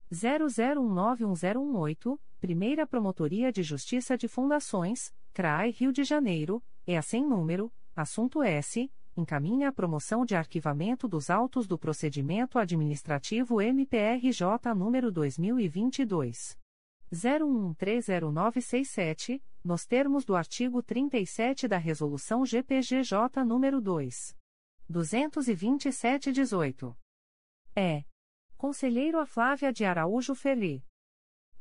00191018, 0.09 2.17
Primeira 2.39 2.87
Promotoria 2.87 3.51
de 3.51 3.61
Justiça 3.61 4.17
de 4.17 4.29
Fundações, 4.29 5.13
CRAI 5.33 5.71
Rio 5.71 5.91
de 5.91 6.05
Janeiro, 6.05 6.63
é 6.87 7.01
sem 7.01 7.27
número, 7.27 7.69
assunto 7.93 8.41
S, 8.41 8.89
encaminha 9.17 9.67
a 9.67 9.73
promoção 9.73 10.23
de 10.23 10.33
arquivamento 10.33 11.09
dos 11.09 11.29
autos 11.29 11.67
do 11.67 11.77
procedimento 11.77 12.57
administrativo 12.57 13.61
MPRJ 13.61 14.73
número 14.73 15.11
2022 15.11 16.57
01130967, 17.11 19.43
nos 19.61 19.85
termos 19.85 20.23
do 20.23 20.37
artigo 20.37 20.81
37 20.81 21.67
da 21.67 21.75
Resolução 21.75 22.45
GPGJ 22.45 23.43
nº 23.43 23.81
2. 23.81 24.40
227-18. 24.91 26.95
É. 27.75 28.03
Conselheiro 28.57 29.19
a 29.19 29.25
Flávia 29.25 29.73
de 29.73 29.83
Araújo 29.85 30.35
Ferri. 30.35 30.85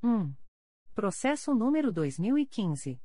1. 0.03 0.35
Processo 0.95 1.55
número 1.55 1.91
2015. 1.93 3.01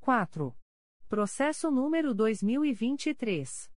4. 0.00 0.56
Processo 1.10 1.70
número 1.70 2.14
2023. 2.14 3.70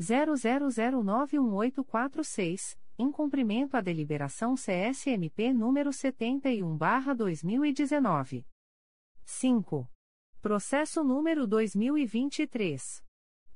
00091846, 0.00 2.78
em 2.98 3.10
cumprimento 3.10 3.76
à 3.76 3.80
deliberação 3.80 4.54
CSMP 4.54 5.52
número 5.52 5.90
71/2019. 5.90 8.44
5. 9.24 9.90
Processo 10.48 11.04
número 11.04 11.46
2023 11.46 13.04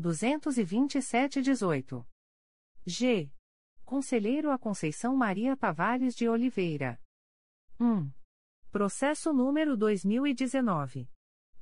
227-18. 0.00 2.06
G. 2.86 3.30
Conselheiro 3.84 4.50
a 4.50 4.58
Conceição 4.58 5.14
Maria 5.14 5.54
Tavares 5.56 6.14
de 6.14 6.26
Oliveira. 6.28 6.98
1. 7.78 8.10
Processo 8.70 9.32
número 9.32 9.76
2019. 9.76 11.08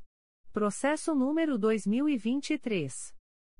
Processo 0.53 1.15
número 1.15 1.57
2023. 1.57 3.15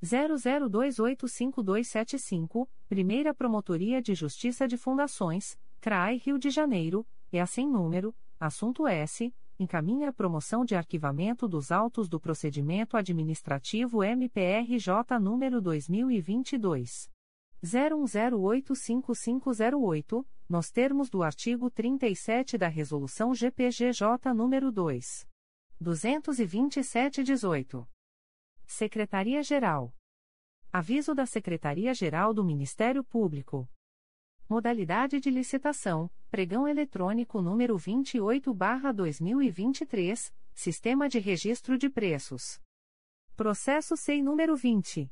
00285275, 0.04 2.68
Primeira 2.86 3.32
Promotoria 3.32 4.02
de 4.02 4.14
Justiça 4.14 4.68
de 4.68 4.76
Fundações, 4.76 5.58
CRAI 5.80 6.18
Rio 6.18 6.38
de 6.38 6.50
Janeiro, 6.50 7.06
e 7.32 7.38
assim 7.38 7.66
número, 7.66 8.14
assunto 8.38 8.86
S, 8.86 9.34
encaminha 9.58 10.10
a 10.10 10.12
promoção 10.12 10.62
de 10.62 10.74
arquivamento 10.74 11.48
dos 11.48 11.72
autos 11.72 12.06
do 12.06 12.20
procedimento 12.20 12.98
administrativo 12.98 14.04
MPRJ 14.04 15.18
número 15.18 15.62
2022 15.62 17.08
01085508, 17.66 20.24
nos 20.48 20.70
termos 20.70 21.10
do 21.10 21.24
artigo 21.24 21.68
37 21.68 22.56
da 22.56 22.68
Resolução 22.68 23.34
GPGJ 23.34 24.32
número 24.32 24.70
2 24.70 25.26
227/18. 25.82 27.84
Secretaria-Geral. 28.64 29.92
Aviso 30.72 31.12
da 31.14 31.26
Secretaria-Geral 31.26 32.32
do 32.32 32.42
Ministério 32.44 33.04
Público. 33.04 33.68
Modalidade 34.48 35.18
de 35.18 35.28
licitação: 35.28 36.08
Pregão 36.30 36.68
eletrônico 36.68 37.42
número 37.42 37.76
28/2023, 37.76 40.32
Sistema 40.54 41.08
de 41.08 41.18
Registro 41.18 41.76
de 41.76 41.90
Preços. 41.90 42.60
Processo 43.34 43.96
SEI 43.96 44.22
número 44.22 44.54
20 44.56 45.10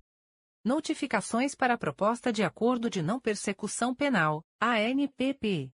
Notificações 0.63 1.55
para 1.55 1.73
a 1.73 1.77
Proposta 1.77 2.31
de 2.31 2.43
Acordo 2.43 2.87
de 2.87 3.01
Não 3.01 3.19
Persecução 3.19 3.95
Penal, 3.95 4.45
ANPP. 4.61 5.71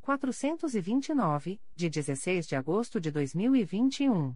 429, 0.00 1.60
de 1.74 1.90
16 1.90 2.46
de 2.46 2.56
agosto 2.56 3.00
de 3.00 3.10
2021. 3.10 4.34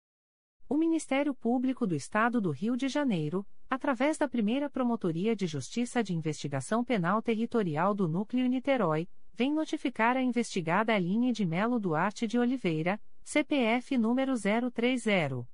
O 0.71 0.77
Ministério 0.77 1.35
Público 1.35 1.85
do 1.85 1.93
Estado 1.93 2.39
do 2.39 2.49
Rio 2.49 2.77
de 2.77 2.87
Janeiro, 2.87 3.45
através 3.69 4.17
da 4.17 4.25
primeira 4.25 4.69
Promotoria 4.69 5.35
de 5.35 5.45
Justiça 5.45 6.01
de 6.01 6.15
Investigação 6.15 6.81
Penal 6.81 7.21
Territorial 7.21 7.93
do 7.93 8.07
Núcleo 8.07 8.47
Niterói, 8.47 9.05
vem 9.33 9.53
notificar 9.53 10.15
a 10.15 10.21
investigada 10.21 10.95
Aline 10.95 11.33
de 11.33 11.45
Melo 11.45 11.77
Duarte 11.77 12.25
de 12.25 12.39
Oliveira, 12.39 12.97
CPF 13.21 13.97
número 13.97 14.33
030. 14.39 15.45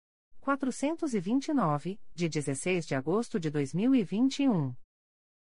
429, 0.41 1.97
de 2.15 2.27
16 2.27 2.87
de 2.87 2.95
agosto 2.95 3.39
de 3.39 3.51
2021. 3.51 4.73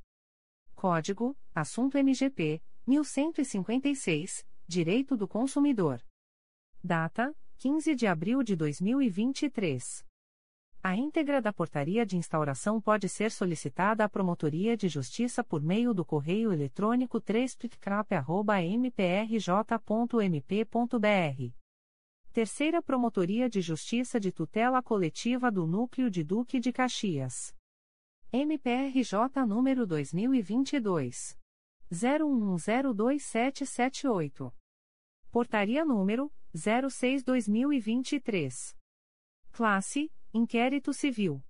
Código: 0.82 1.38
Assunto 1.54 1.96
MGP 1.96 2.60
1156, 2.88 4.44
Direito 4.66 5.16
do 5.16 5.28
Consumidor. 5.28 6.02
Data: 6.82 7.32
15 7.58 7.94
de 7.94 8.08
abril 8.08 8.42
de 8.42 8.56
2023. 8.56 10.04
A 10.82 10.96
íntegra 10.96 11.40
da 11.40 11.52
portaria 11.52 12.04
de 12.04 12.16
instauração 12.16 12.80
pode 12.80 13.08
ser 13.08 13.30
solicitada 13.30 14.02
à 14.04 14.08
Promotoria 14.08 14.76
de 14.76 14.88
Justiça 14.88 15.44
por 15.44 15.62
meio 15.62 15.94
do 15.94 16.04
correio 16.04 16.52
eletrônico 16.52 17.20
3 17.20 17.56
mprj.mp.br. 18.80 19.38
Terceira 22.32 22.82
Promotoria 22.82 23.48
de 23.48 23.60
Justiça 23.60 24.18
de 24.18 24.32
Tutela 24.32 24.82
Coletiva 24.82 25.48
do 25.48 25.64
Núcleo 25.64 26.10
de 26.10 26.24
Duque 26.24 26.58
de 26.58 26.72
Caxias. 26.72 27.54
MPRJ 28.34 29.44
número 29.46 29.86
2022. 29.86 31.38
01102778. 31.92 34.50
Portaria 35.30 35.84
número 35.84 36.32
06-2023. 36.56 38.74
Classe 39.50 40.10
Inquérito 40.32 40.94
Civil. 40.94 41.44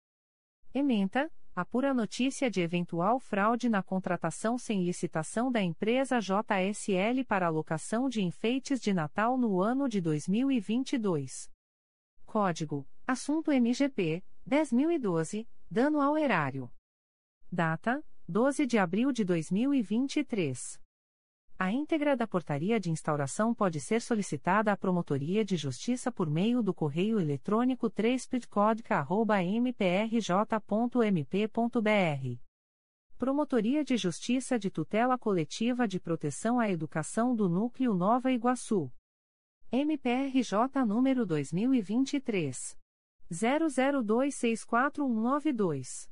Ementa, 0.74 1.30
apura 1.54 1.94
notícia 1.94 2.50
de 2.50 2.60
eventual 2.60 3.20
fraude 3.20 3.68
na 3.68 3.80
contratação 3.80 4.58
sem 4.58 4.82
licitação 4.82 5.52
da 5.52 5.62
empresa 5.62 6.18
JSL 6.18 7.24
para 7.24 7.46
alocação 7.46 8.08
de 8.08 8.24
enfeites 8.24 8.80
de 8.80 8.92
Natal 8.92 9.38
no 9.38 9.60
ano 9.60 9.88
de 9.88 10.00
2022. 10.00 11.48
Código: 12.26 12.84
Assunto 13.06 13.52
MGP 13.52 14.24
10012, 14.44 15.46
dano 15.72 16.02
ao 16.02 16.18
erário. 16.18 16.70
Data: 17.50 18.04
12 18.28 18.66
de 18.66 18.76
abril 18.76 19.10
de 19.10 19.24
2023. 19.24 20.78
A 21.58 21.72
íntegra 21.72 22.14
da 22.14 22.26
portaria 22.26 22.78
de 22.78 22.90
instauração 22.90 23.54
pode 23.54 23.80
ser 23.80 24.02
solicitada 24.02 24.70
à 24.70 24.76
Promotoria 24.76 25.42
de 25.42 25.56
Justiça 25.56 26.12
por 26.12 26.28
meio 26.28 26.62
do 26.62 26.74
correio 26.74 27.18
eletrônico 27.18 27.88
3 27.88 28.28
mprj.mp.br. 29.62 30.42
Promotoria 33.16 33.82
de 33.82 33.96
Justiça 33.96 34.58
de 34.58 34.70
Tutela 34.70 35.16
Coletiva 35.16 35.88
de 35.88 35.98
Proteção 35.98 36.60
à 36.60 36.68
Educação 36.68 37.34
do 37.34 37.48
Núcleo 37.48 37.94
Nova 37.94 38.30
Iguaçu. 38.30 38.92
MPRJ 39.70 40.84
número 40.84 41.24
2023 41.24 42.81
00264192. 43.32 46.08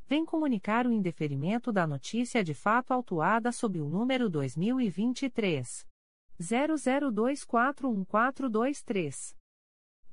vem 0.11 0.25
comunicar 0.25 0.85
o 0.85 0.91
indeferimento 0.91 1.71
da 1.71 1.87
notícia 1.87 2.43
de 2.43 2.53
fato 2.53 2.91
autuada 2.91 3.49
sob 3.49 3.79
o 3.79 3.87
número 3.87 4.29
2023 4.29 5.87
00241423. 6.37 9.33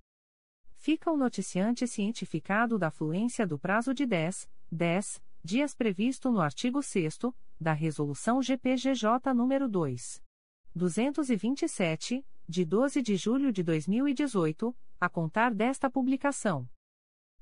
Fica 0.74 1.10
o 1.10 1.16
noticiante 1.16 1.88
cientificado 1.88 2.78
da 2.78 2.90
fluência 2.90 3.46
do 3.46 3.58
prazo 3.58 3.94
de 3.94 4.04
10, 4.04 4.46
10 4.70 5.22
dias 5.44 5.74
previsto 5.74 6.32
no 6.32 6.40
artigo 6.40 6.82
6 6.82 7.18
da 7.60 7.74
Resolução 7.74 8.40
GPGJ 8.40 9.34
nº 9.34 9.68
2. 9.68 10.22
227, 10.74 12.24
de 12.48 12.64
12 12.64 13.02
de 13.02 13.14
julho 13.14 13.52
de 13.52 13.62
2018, 13.62 14.74
a 14.98 15.06
contar 15.06 15.52
desta 15.52 15.90
publicação. 15.90 16.66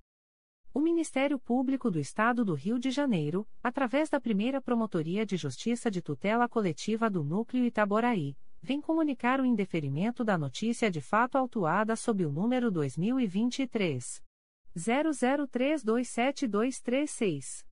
O 0.73 0.79
Ministério 0.79 1.37
Público 1.37 1.91
do 1.91 1.99
Estado 1.99 2.45
do 2.45 2.53
Rio 2.53 2.79
de 2.79 2.91
Janeiro, 2.91 3.45
através 3.61 4.09
da 4.09 4.21
primeira 4.21 4.61
Promotoria 4.61 5.25
de 5.25 5.35
Justiça 5.35 5.91
de 5.91 6.01
Tutela 6.01 6.47
Coletiva 6.47 7.09
do 7.09 7.25
Núcleo 7.25 7.65
Itaboraí, 7.65 8.37
vem 8.61 8.79
comunicar 8.79 9.41
o 9.41 9.45
indeferimento 9.45 10.23
da 10.23 10.37
notícia 10.37 10.89
de 10.89 11.01
fato 11.01 11.37
autuada 11.37 11.97
sob 11.97 12.25
o 12.25 12.31
número 12.31 12.71
2023. 12.71 14.23
00327236. 14.73 17.65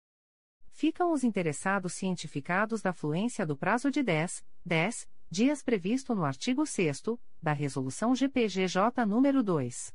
Ficam 0.70 1.12
os 1.12 1.22
interessados 1.22 1.92
cientificados 1.92 2.80
da 2.80 2.94
fluência 2.94 3.44
do 3.44 3.54
prazo 3.54 3.90
de 3.90 4.02
10, 4.02 4.42
10 4.64 5.06
dias 5.30 5.62
previsto 5.62 6.14
no 6.14 6.24
artigo 6.24 6.64
6 6.64 7.02
da 7.42 7.52
Resolução 7.52 8.14
GPGJ 8.14 9.04
nº 9.06 9.42
2. 9.42 9.94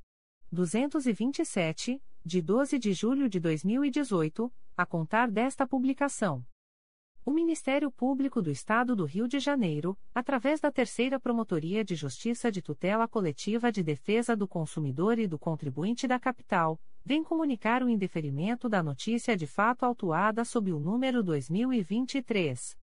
227, 0.51 1.99
de 2.23 2.41
12 2.43 2.77
de 2.77 2.93
julho 2.93 3.27
de 3.27 3.39
2018, 3.39 4.53
a 4.77 4.85
contar 4.85 5.31
desta 5.31 5.65
publicação. 5.65 6.45
O 7.29 7.31
Ministério 7.31 7.91
Público 7.91 8.41
do 8.41 8.49
Estado 8.49 8.95
do 8.95 9.05
Rio 9.05 9.27
de 9.27 9.39
Janeiro, 9.39 9.95
através 10.15 10.59
da 10.59 10.71
Terceira 10.71 11.19
Promotoria 11.19 11.85
de 11.85 11.93
Justiça 11.93 12.51
de 12.51 12.59
Tutela 12.59 13.07
Coletiva 13.07 13.71
de 13.71 13.83
Defesa 13.83 14.35
do 14.35 14.47
Consumidor 14.47 15.19
e 15.19 15.27
do 15.27 15.37
Contribuinte 15.37 16.07
da 16.07 16.19
Capital, 16.19 16.81
vem 17.05 17.23
comunicar 17.23 17.83
o 17.83 17.89
indeferimento 17.89 18.67
da 18.67 18.81
notícia 18.81 19.37
de 19.37 19.45
fato 19.45 19.83
autuada 19.83 20.43
sob 20.43 20.73
o 20.73 20.79
número 20.79 21.21
2023 21.21 22.75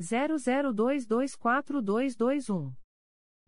00224221. 0.00 2.72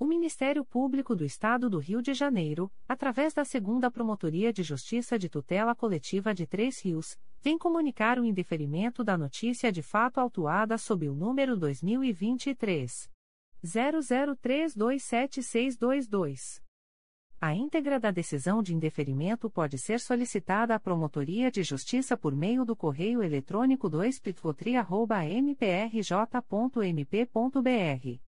O 0.00 0.06
Ministério 0.06 0.64
Público 0.64 1.16
do 1.16 1.24
Estado 1.24 1.68
do 1.68 1.78
Rio 1.78 2.00
de 2.00 2.14
Janeiro, 2.14 2.70
através 2.88 3.34
da 3.34 3.44
Segunda 3.44 3.90
Promotoria 3.90 4.52
de 4.52 4.62
Justiça 4.62 5.18
de 5.18 5.28
Tutela 5.28 5.74
Coletiva 5.74 6.32
de 6.32 6.46
Três 6.46 6.80
Rios, 6.80 7.18
vem 7.42 7.58
comunicar 7.58 8.16
o 8.16 8.24
indeferimento 8.24 9.02
da 9.02 9.18
notícia 9.18 9.72
de 9.72 9.82
fato 9.82 10.18
autuada 10.18 10.78
sob 10.78 11.08
o 11.08 11.16
número 11.16 11.56
2023 11.56 13.10
00327622. 13.64 16.62
A 17.40 17.52
íntegra 17.52 17.98
da 17.98 18.12
decisão 18.12 18.62
de 18.62 18.72
indeferimento 18.72 19.50
pode 19.50 19.78
ser 19.78 19.98
solicitada 19.98 20.76
à 20.76 20.78
Promotoria 20.78 21.50
de 21.50 21.64
Justiça 21.64 22.16
por 22.16 22.36
meio 22.36 22.64
do 22.64 22.76
correio 22.76 23.20
eletrônico 23.20 23.88
2 23.88 24.20
mprj.mp.br. 25.42 28.27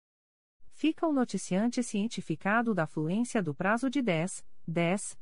Fica 0.74 1.06
o 1.06 1.12
noticiante 1.12 1.82
cientificado 1.82 2.74
da 2.74 2.86
fluência 2.86 3.42
do 3.42 3.54
prazo 3.54 3.88
de 3.88 4.02
10, 4.02 4.44
10 4.66 5.21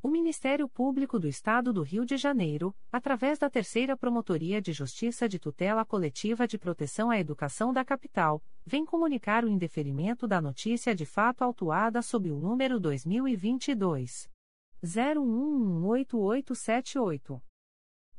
O 0.00 0.08
Ministério 0.08 0.68
Público 0.68 1.18
do 1.18 1.26
Estado 1.26 1.72
do 1.72 1.82
Rio 1.82 2.06
de 2.06 2.16
Janeiro, 2.16 2.72
através 2.90 3.36
da 3.36 3.50
Terceira 3.50 3.96
Promotoria 3.96 4.62
de 4.62 4.72
Justiça 4.72 5.28
de 5.28 5.40
Tutela 5.40 5.84
Coletiva 5.84 6.46
de 6.46 6.56
Proteção 6.56 7.10
à 7.10 7.18
Educação 7.18 7.72
da 7.72 7.84
Capital, 7.84 8.40
vem 8.64 8.84
comunicar 8.84 9.44
o 9.44 9.48
indeferimento 9.48 10.28
da 10.28 10.40
notícia 10.40 10.94
de 10.94 11.04
fato 11.04 11.42
autuada 11.42 12.00
sob 12.00 12.30
o 12.30 12.38
número 12.38 12.78
2022 12.78 14.30
01188878. 14.84 17.42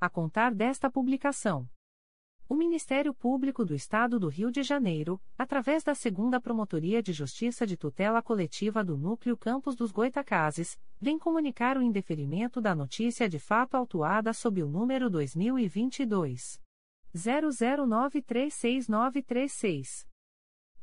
a 0.00 0.08
contar 0.08 0.54
desta 0.54 0.90
publicação. 0.90 1.68
O 2.48 2.54
Ministério 2.54 3.12
Público 3.12 3.62
do 3.62 3.74
Estado 3.74 4.18
do 4.18 4.28
Rio 4.28 4.50
de 4.50 4.62
Janeiro, 4.62 5.20
através 5.36 5.84
da 5.84 5.94
Segunda 5.94 6.40
Promotoria 6.40 7.02
de 7.02 7.12
Justiça 7.12 7.66
de 7.66 7.76
Tutela 7.76 8.22
Coletiva 8.22 8.82
do 8.82 8.96
Núcleo 8.96 9.36
Campos 9.36 9.76
dos 9.76 9.92
Goitacazes, 9.92 10.80
vem 10.98 11.18
comunicar 11.18 11.76
o 11.76 11.82
indeferimento 11.82 12.58
da 12.58 12.74
notícia 12.74 13.28
de 13.28 13.38
fato 13.38 13.76
autuada 13.76 14.32
sob 14.32 14.62
o 14.62 14.66
número 14.66 15.10
2022 15.10 16.58
00936936. 17.14 20.07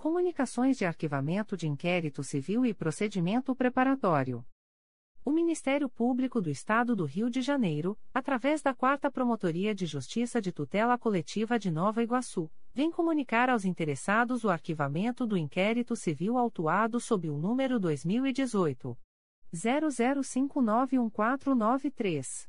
Comunicações 0.00 0.76
de 0.78 0.86
arquivamento 0.86 1.58
de 1.58 1.68
inquérito 1.68 2.24
civil 2.24 2.64
e 2.64 2.72
procedimento 2.72 3.54
preparatório. 3.54 4.42
O 5.22 5.30
Ministério 5.30 5.90
Público 5.90 6.40
do 6.40 6.48
Estado 6.48 6.96
do 6.96 7.04
Rio 7.04 7.28
de 7.28 7.42
Janeiro, 7.42 7.98
através 8.14 8.62
da 8.62 8.72
Quarta 8.72 9.10
Promotoria 9.10 9.74
de 9.74 9.84
Justiça 9.84 10.40
de 10.40 10.52
Tutela 10.52 10.96
Coletiva 10.96 11.58
de 11.58 11.70
Nova 11.70 12.02
Iguaçu, 12.02 12.50
vem 12.72 12.90
comunicar 12.90 13.50
aos 13.50 13.66
interessados 13.66 14.42
o 14.42 14.48
arquivamento 14.48 15.26
do 15.26 15.36
inquérito 15.36 15.94
civil 15.94 16.38
autuado 16.38 16.98
sob 16.98 17.28
o 17.28 17.36
número 17.36 17.78
2018 17.78 18.96
00591493. 19.54 22.48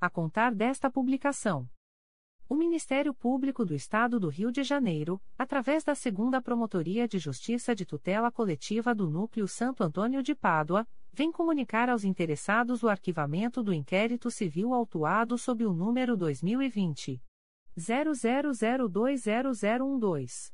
a 0.00 0.08
contar 0.08 0.54
desta 0.54 0.90
publicação. 0.90 1.68
O 2.48 2.54
Ministério 2.54 3.12
Público 3.14 3.64
do 3.64 3.74
Estado 3.74 4.20
do 4.20 4.28
Rio 4.28 4.52
de 4.52 4.62
Janeiro, 4.62 5.18
através 5.38 5.82
da 5.82 5.94
Segunda 5.94 6.42
Promotoria 6.42 7.08
de 7.08 7.18
Justiça 7.18 7.74
de 7.74 7.86
Tutela 7.86 8.30
Coletiva 8.30 8.94
do 8.94 9.08
Núcleo 9.08 9.48
Santo 9.48 9.82
Antônio 9.82 10.22
de 10.22 10.34
Pádua, 10.34 10.86
vem 11.12 11.32
comunicar 11.32 11.88
aos 11.88 12.04
interessados 12.04 12.82
o 12.82 12.88
arquivamento 12.88 13.62
do 13.62 13.72
inquérito 13.72 14.30
civil 14.30 14.74
autuado 14.74 15.38
sob 15.38 15.64
o 15.64 15.72
número 15.72 16.16
2020 16.16 17.22
00020012. 17.76 20.53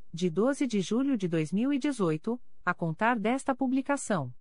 de 0.13 0.29
12 0.29 0.67
de 0.67 0.81
julho 0.81 1.17
de 1.17 1.27
2018, 1.27 2.39
a 2.65 2.73
contar 2.73 3.17
desta 3.17 3.55
publicação. 3.55 4.33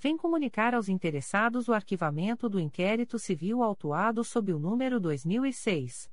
vem 0.00 0.16
comunicar 0.16 0.74
aos 0.74 0.88
interessados 0.88 1.68
o 1.68 1.74
arquivamento 1.74 2.48
do 2.48 2.58
inquérito 2.58 3.18
civil 3.18 3.62
autuado 3.62 4.24
sob 4.24 4.54
o 4.54 4.58
número 4.58 4.98
2006 4.98 6.10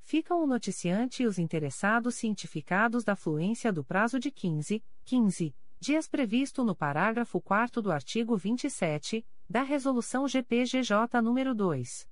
Ficam 0.00 0.42
o 0.42 0.46
noticiante 0.46 1.22
e 1.22 1.26
os 1.26 1.38
interessados 1.38 2.16
cientificados 2.16 3.04
da 3.04 3.14
fluência 3.14 3.72
do 3.72 3.84
prazo 3.84 4.18
de 4.18 4.32
15, 4.32 4.82
15 5.04 5.54
dias 5.84 6.08
previsto 6.08 6.64
no 6.64 6.74
parágrafo 6.74 7.38
4 7.42 7.82
do 7.82 7.92
artigo 7.92 8.38
27 8.38 9.22
da 9.46 9.60
Resolução 9.60 10.26
GPGJ 10.26 11.20
nº 11.20 11.52
2. 11.52 12.08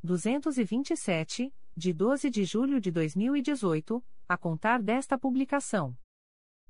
227, 0.00 1.52
de 1.76 1.92
12 1.92 2.30
de 2.30 2.44
julho 2.44 2.80
de 2.80 2.92
2018, 2.92 4.00
a 4.28 4.36
contar 4.36 4.80
desta 4.80 5.18
publicação. 5.18 5.98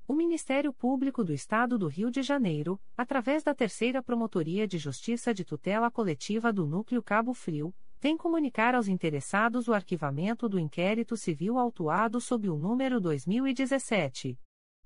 O 0.07 0.13
Ministério 0.15 0.73
Público 0.73 1.23
do 1.23 1.31
Estado 1.31 1.77
do 1.77 1.85
Rio 1.85 2.09
de 2.09 2.23
Janeiro, 2.23 2.81
através 2.97 3.43
da 3.43 3.53
Terceira 3.53 4.01
Promotoria 4.01 4.67
de 4.67 4.79
Justiça 4.79 5.35
de 5.35 5.45
Tutela 5.45 5.91
Coletiva 5.91 6.51
do 6.51 6.65
Núcleo 6.65 7.03
Cabo 7.03 7.35
Frio, 7.35 7.71
vem 7.99 8.17
comunicar 8.17 8.73
aos 8.73 8.87
interessados 8.87 9.67
o 9.67 9.75
arquivamento 9.75 10.49
do 10.49 10.57
inquérito 10.57 11.15
civil 11.15 11.59
autuado 11.59 12.19
sob 12.19 12.49
o 12.49 12.57
número 12.57 12.99
2017 12.99 14.39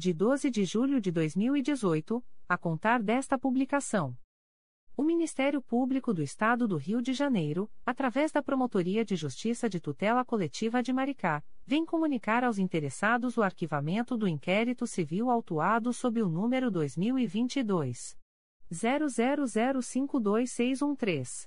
de 0.00 0.12
12 0.14 0.50
de 0.50 0.64
julho 0.64 0.98
de 0.98 1.12
2018 1.12 2.24
a 2.48 2.56
contar 2.56 3.02
desta 3.02 3.38
publicação. 3.38 4.16
O 4.96 5.02
Ministério 5.02 5.60
Público 5.60 6.14
do 6.14 6.22
Estado 6.22 6.66
do 6.66 6.78
Rio 6.78 7.02
de 7.02 7.12
Janeiro, 7.12 7.70
através 7.84 8.32
da 8.32 8.42
Promotoria 8.42 9.04
de 9.04 9.14
Justiça 9.14 9.68
de 9.68 9.78
Tutela 9.78 10.24
Coletiva 10.24 10.82
de 10.82 10.90
Maricá, 10.90 11.44
vem 11.66 11.84
comunicar 11.84 12.44
aos 12.44 12.58
interessados 12.58 13.36
o 13.36 13.42
arquivamento 13.42 14.16
do 14.16 14.26
inquérito 14.26 14.86
civil 14.86 15.28
autuado 15.28 15.92
sob 15.92 16.22
o 16.22 16.30
número 16.30 16.70
2022 16.70 18.16
00052613. 18.72 21.46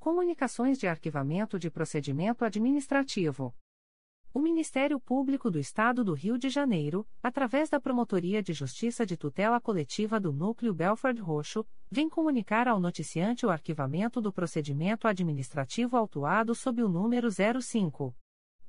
Comunicações 0.00 0.78
de 0.78 0.86
Arquivamento 0.86 1.58
de 1.58 1.70
Procedimento 1.70 2.42
Administrativo. 2.42 3.54
O 4.32 4.40
Ministério 4.40 4.98
Público 4.98 5.50
do 5.50 5.58
Estado 5.58 6.02
do 6.02 6.14
Rio 6.14 6.38
de 6.38 6.48
Janeiro, 6.48 7.06
através 7.22 7.68
da 7.68 7.78
Promotoria 7.78 8.42
de 8.42 8.54
Justiça 8.54 9.04
de 9.04 9.14
Tutela 9.14 9.60
Coletiva 9.60 10.18
do 10.18 10.32
Núcleo 10.32 10.72
Belford 10.72 11.20
Roxo, 11.20 11.66
vem 11.90 12.08
comunicar 12.08 12.66
ao 12.66 12.80
noticiante 12.80 13.44
o 13.44 13.50
arquivamento 13.50 14.22
do 14.22 14.32
procedimento 14.32 15.06
administrativo 15.06 15.98
autuado 15.98 16.54
sob 16.54 16.82
o 16.82 16.88
número 16.88 17.28
05. 17.30 18.16